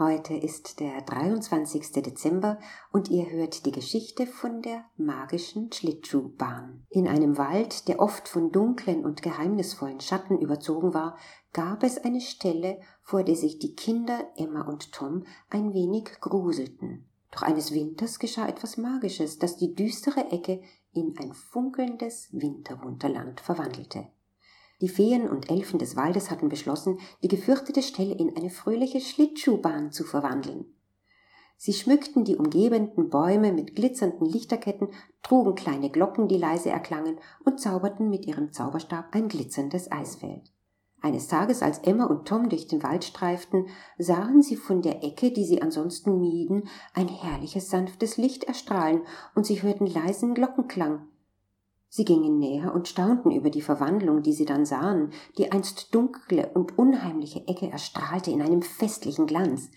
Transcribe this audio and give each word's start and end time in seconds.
Heute 0.00 0.34
ist 0.34 0.78
der 0.78 1.00
23. 1.00 1.90
Dezember 2.04 2.60
und 2.92 3.10
ihr 3.10 3.28
hört 3.30 3.66
die 3.66 3.72
Geschichte 3.72 4.28
von 4.28 4.62
der 4.62 4.84
magischen 4.96 5.72
Schlittschuhbahn. 5.72 6.86
In 6.88 7.08
einem 7.08 7.36
Wald, 7.36 7.88
der 7.88 7.98
oft 7.98 8.28
von 8.28 8.52
dunklen 8.52 9.04
und 9.04 9.22
geheimnisvollen 9.22 9.98
Schatten 9.98 10.38
überzogen 10.38 10.94
war, 10.94 11.16
gab 11.52 11.82
es 11.82 11.98
eine 11.98 12.20
Stelle, 12.20 12.80
vor 13.02 13.24
der 13.24 13.34
sich 13.34 13.58
die 13.58 13.74
Kinder 13.74 14.24
Emma 14.36 14.68
und 14.68 14.92
Tom 14.92 15.24
ein 15.50 15.74
wenig 15.74 16.20
gruselten. 16.20 17.08
Doch 17.32 17.42
eines 17.42 17.74
Winters 17.74 18.20
geschah 18.20 18.46
etwas 18.46 18.76
Magisches, 18.76 19.40
das 19.40 19.56
die 19.56 19.74
düstere 19.74 20.30
Ecke 20.30 20.62
in 20.92 21.16
ein 21.18 21.32
funkelndes 21.32 22.28
Winterwunderland 22.30 23.40
verwandelte. 23.40 24.06
Die 24.80 24.88
Feen 24.88 25.28
und 25.28 25.50
Elfen 25.50 25.78
des 25.78 25.96
Waldes 25.96 26.30
hatten 26.30 26.48
beschlossen, 26.48 26.98
die 27.22 27.28
gefürchtete 27.28 27.82
Stelle 27.82 28.14
in 28.14 28.36
eine 28.36 28.50
fröhliche 28.50 29.00
Schlittschuhbahn 29.00 29.90
zu 29.90 30.04
verwandeln. 30.04 30.66
Sie 31.56 31.72
schmückten 31.72 32.24
die 32.24 32.36
umgebenden 32.36 33.10
Bäume 33.10 33.52
mit 33.52 33.74
glitzernden 33.74 34.24
Lichterketten, 34.24 34.90
trugen 35.24 35.56
kleine 35.56 35.90
Glocken, 35.90 36.28
die 36.28 36.38
leise 36.38 36.70
erklangen, 36.70 37.18
und 37.44 37.58
zauberten 37.58 38.08
mit 38.08 38.26
ihrem 38.26 38.52
Zauberstab 38.52 39.06
ein 39.12 39.26
glitzerndes 39.26 39.90
Eisfeld. 39.90 40.52
Eines 41.00 41.26
Tages, 41.26 41.62
als 41.62 41.78
Emma 41.78 42.06
und 42.06 42.28
Tom 42.28 42.48
durch 42.48 42.68
den 42.68 42.84
Wald 42.84 43.04
streiften, 43.04 43.66
sahen 43.98 44.42
sie 44.42 44.56
von 44.56 44.82
der 44.82 45.02
Ecke, 45.02 45.32
die 45.32 45.44
sie 45.44 45.60
ansonsten 45.60 46.20
mieden, 46.20 46.68
ein 46.94 47.08
herrliches 47.08 47.70
sanftes 47.70 48.16
Licht 48.16 48.44
erstrahlen, 48.44 49.02
und 49.34 49.44
sie 49.44 49.60
hörten 49.60 49.86
leisen 49.86 50.34
Glockenklang. 50.34 51.08
Sie 51.90 52.04
gingen 52.04 52.38
näher 52.38 52.74
und 52.74 52.86
staunten 52.86 53.30
über 53.30 53.48
die 53.48 53.62
Verwandlung, 53.62 54.22
die 54.22 54.34
sie 54.34 54.44
dann 54.44 54.66
sahen. 54.66 55.10
Die 55.38 55.50
einst 55.52 55.94
dunkle 55.94 56.50
und 56.52 56.76
unheimliche 56.78 57.46
Ecke 57.48 57.70
erstrahlte 57.70 58.30
in 58.30 58.42
einem 58.42 58.62
festlichen 58.62 59.26
Glanz. 59.26 59.70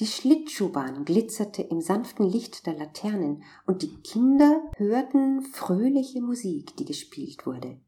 Die 0.00 0.06
Schlittschuhbahn 0.06 1.04
glitzerte 1.04 1.62
im 1.62 1.80
sanften 1.80 2.28
Licht 2.28 2.66
der 2.66 2.76
Laternen, 2.76 3.42
und 3.66 3.82
die 3.82 3.94
Kinder 4.02 4.60
hörten 4.76 5.42
fröhliche 5.42 6.20
Musik, 6.20 6.76
die 6.76 6.84
gespielt 6.84 7.46
wurde. 7.46 7.80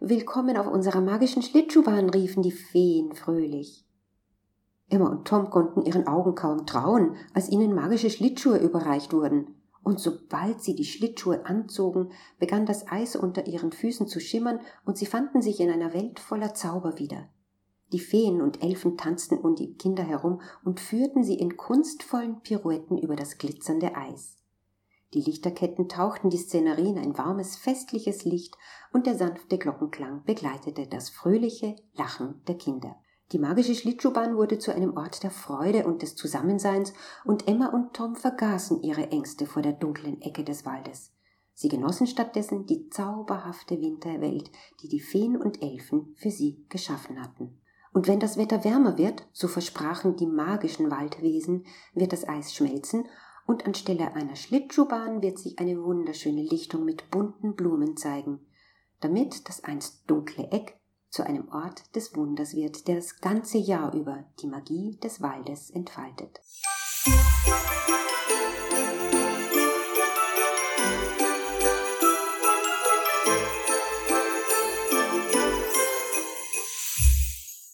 Willkommen 0.00 0.56
auf 0.56 0.66
unserer 0.66 1.00
magischen 1.00 1.42
Schlittschuhbahn, 1.42 2.08
riefen 2.08 2.42
die 2.42 2.52
Feen 2.52 3.14
fröhlich. 3.14 3.84
Emma 4.88 5.08
und 5.08 5.26
Tom 5.26 5.50
konnten 5.50 5.82
ihren 5.82 6.06
Augen 6.06 6.34
kaum 6.34 6.66
trauen, 6.66 7.16
als 7.34 7.50
ihnen 7.50 7.74
magische 7.74 8.10
Schlittschuhe 8.10 8.58
überreicht 8.58 9.12
wurden 9.12 9.54
und 9.84 10.00
sobald 10.00 10.62
sie 10.62 10.74
die 10.74 10.84
Schlittschuhe 10.84 11.46
anzogen, 11.46 12.10
begann 12.38 12.66
das 12.66 12.88
Eis 12.88 13.14
unter 13.14 13.46
ihren 13.46 13.70
Füßen 13.70 14.08
zu 14.08 14.18
schimmern, 14.18 14.60
und 14.84 14.98
sie 14.98 15.06
fanden 15.06 15.42
sich 15.42 15.60
in 15.60 15.70
einer 15.70 15.94
Welt 15.94 16.18
voller 16.18 16.54
Zauber 16.54 16.98
wieder. 16.98 17.28
Die 17.92 18.00
Feen 18.00 18.40
und 18.40 18.62
Elfen 18.62 18.96
tanzten 18.96 19.38
um 19.38 19.54
die 19.54 19.74
Kinder 19.74 20.02
herum 20.02 20.40
und 20.64 20.80
führten 20.80 21.22
sie 21.22 21.38
in 21.38 21.56
kunstvollen 21.56 22.40
Pirouetten 22.40 22.98
über 22.98 23.14
das 23.14 23.38
glitzernde 23.38 23.94
Eis. 23.94 24.38
Die 25.12 25.20
Lichterketten 25.20 25.88
tauchten 25.88 26.28
die 26.28 26.38
Szenerie 26.38 26.88
in 26.88 26.98
ein 26.98 27.16
warmes, 27.16 27.54
festliches 27.54 28.24
Licht, 28.24 28.56
und 28.92 29.06
der 29.06 29.14
sanfte 29.14 29.58
Glockenklang 29.58 30.24
begleitete 30.24 30.88
das 30.88 31.08
fröhliche 31.08 31.76
Lachen 31.94 32.42
der 32.48 32.56
Kinder. 32.56 32.96
Die 33.34 33.40
magische 33.40 33.74
Schlittschuhbahn 33.74 34.36
wurde 34.36 34.60
zu 34.60 34.72
einem 34.72 34.96
Ort 34.96 35.24
der 35.24 35.32
Freude 35.32 35.86
und 35.86 36.02
des 36.02 36.14
Zusammenseins, 36.14 36.92
und 37.24 37.48
Emma 37.48 37.66
und 37.66 37.92
Tom 37.92 38.14
vergaßen 38.14 38.80
ihre 38.84 39.10
Ängste 39.10 39.46
vor 39.46 39.60
der 39.60 39.72
dunklen 39.72 40.22
Ecke 40.22 40.44
des 40.44 40.64
Waldes. 40.64 41.12
Sie 41.52 41.68
genossen 41.68 42.06
stattdessen 42.06 42.66
die 42.66 42.90
zauberhafte 42.90 43.80
Winterwelt, 43.80 44.52
die 44.80 44.88
die 44.88 45.00
Feen 45.00 45.36
und 45.36 45.64
Elfen 45.64 46.14
für 46.16 46.30
sie 46.30 46.64
geschaffen 46.68 47.20
hatten. 47.20 47.60
Und 47.92 48.06
wenn 48.06 48.20
das 48.20 48.36
Wetter 48.36 48.62
wärmer 48.62 48.98
wird, 48.98 49.26
so 49.32 49.48
versprachen 49.48 50.14
die 50.14 50.28
magischen 50.28 50.92
Waldwesen, 50.92 51.66
wird 51.92 52.12
das 52.12 52.28
Eis 52.28 52.54
schmelzen 52.54 53.08
und 53.48 53.66
anstelle 53.66 54.14
einer 54.14 54.36
Schlittschuhbahn 54.36 55.22
wird 55.22 55.40
sich 55.40 55.58
eine 55.58 55.82
wunderschöne 55.82 56.42
Lichtung 56.42 56.84
mit 56.84 57.10
bunten 57.10 57.56
Blumen 57.56 57.96
zeigen, 57.96 58.46
damit 59.00 59.48
das 59.48 59.64
einst 59.64 60.08
dunkle 60.08 60.52
Eck 60.52 60.78
zu 61.14 61.24
einem 61.24 61.48
Ort 61.52 61.94
des 61.94 62.16
Wunders 62.16 62.56
wird, 62.56 62.88
der 62.88 62.96
das 62.96 63.20
ganze 63.20 63.56
Jahr 63.58 63.94
über 63.94 64.24
die 64.40 64.48
Magie 64.48 64.98
des 65.00 65.22
Waldes 65.22 65.70
entfaltet. 65.70 66.40
Musik 67.06 68.13